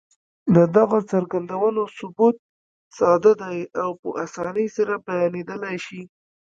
د 0.55 0.57
دغو 0.75 0.99
څرګندونو 1.11 1.81
ثبوت 1.97 2.35
ساده 2.97 3.33
دی 3.41 3.59
او 3.81 3.89
په 4.01 4.09
اسانۍ 4.25 4.67
سره 4.77 4.93
بيانېدلای 5.07 5.77
شي. 5.85 6.01